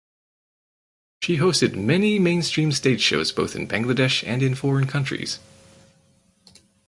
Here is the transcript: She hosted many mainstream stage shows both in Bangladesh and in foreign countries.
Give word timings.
She 1.21 1.37
hosted 1.37 1.75
many 1.75 2.17
mainstream 2.17 2.71
stage 2.71 3.01
shows 3.01 3.31
both 3.31 3.55
in 3.55 3.67
Bangladesh 3.67 4.23
and 4.25 4.41
in 4.41 4.55
foreign 4.55 4.87
countries. 4.87 5.37